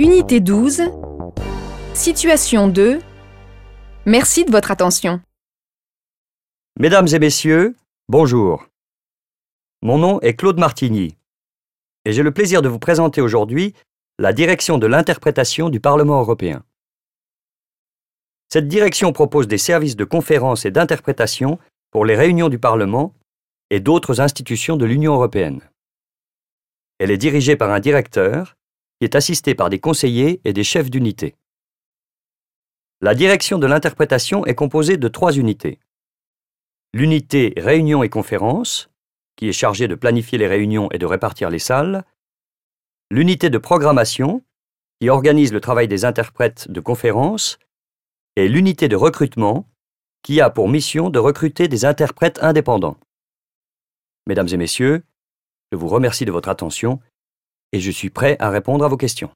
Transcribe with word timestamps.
Unité 0.00 0.40
12. 0.40 0.80
Situation 1.92 2.68
2. 2.68 3.00
Merci 4.06 4.46
de 4.46 4.50
votre 4.50 4.70
attention. 4.70 5.20
Mesdames 6.78 7.08
et 7.12 7.18
messieurs, 7.18 7.76
bonjour. 8.08 8.66
Mon 9.82 9.98
nom 9.98 10.18
est 10.20 10.36
Claude 10.36 10.58
Martigny 10.58 11.18
et 12.06 12.12
j'ai 12.14 12.22
le 12.22 12.32
plaisir 12.32 12.62
de 12.62 12.70
vous 12.70 12.78
présenter 12.78 13.20
aujourd'hui 13.20 13.74
la 14.18 14.32
direction 14.32 14.78
de 14.78 14.86
l'interprétation 14.86 15.68
du 15.68 15.80
Parlement 15.80 16.20
européen. 16.20 16.64
Cette 18.50 18.68
direction 18.68 19.12
propose 19.12 19.48
des 19.48 19.58
services 19.58 19.96
de 19.96 20.04
conférence 20.04 20.64
et 20.64 20.70
d'interprétation 20.70 21.58
pour 21.90 22.06
les 22.06 22.16
réunions 22.16 22.48
du 22.48 22.58
Parlement 22.58 23.12
et 23.68 23.80
d'autres 23.80 24.22
institutions 24.22 24.78
de 24.78 24.86
l'Union 24.86 25.12
européenne. 25.12 25.60
Elle 26.98 27.10
est 27.10 27.18
dirigée 27.18 27.56
par 27.56 27.70
un 27.70 27.80
directeur 27.80 28.56
qui 29.00 29.06
est 29.06 29.16
assisté 29.16 29.54
par 29.54 29.70
des 29.70 29.80
conseillers 29.80 30.42
et 30.44 30.52
des 30.52 30.62
chefs 30.62 30.90
d'unité. 30.90 31.34
La 33.00 33.14
direction 33.14 33.58
de 33.58 33.66
l'interprétation 33.66 34.44
est 34.44 34.54
composée 34.54 34.98
de 34.98 35.08
trois 35.08 35.32
unités. 35.32 35.80
L'unité 36.92 37.54
réunions 37.56 38.02
et 38.02 38.10
conférences, 38.10 38.90
qui 39.36 39.48
est 39.48 39.54
chargée 39.54 39.88
de 39.88 39.94
planifier 39.94 40.36
les 40.36 40.46
réunions 40.46 40.90
et 40.90 40.98
de 40.98 41.06
répartir 41.06 41.48
les 41.48 41.58
salles. 41.58 42.04
L'unité 43.10 43.48
de 43.48 43.56
programmation, 43.56 44.44
qui 45.00 45.08
organise 45.08 45.54
le 45.54 45.62
travail 45.62 45.88
des 45.88 46.04
interprètes 46.04 46.70
de 46.70 46.80
conférences. 46.80 47.58
Et 48.36 48.48
l'unité 48.48 48.86
de 48.86 48.96
recrutement, 48.96 49.66
qui 50.22 50.42
a 50.42 50.50
pour 50.50 50.68
mission 50.68 51.08
de 51.08 51.18
recruter 51.18 51.68
des 51.68 51.86
interprètes 51.86 52.42
indépendants. 52.42 52.98
Mesdames 54.26 54.48
et 54.52 54.58
messieurs, 54.58 55.04
je 55.72 55.78
vous 55.78 55.88
remercie 55.88 56.26
de 56.26 56.32
votre 56.32 56.50
attention 56.50 57.00
et 57.72 57.80
je 57.80 57.90
suis 57.90 58.10
prêt 58.10 58.36
à 58.38 58.50
répondre 58.50 58.84
à 58.84 58.88
vos 58.88 58.96
questions. 58.96 59.30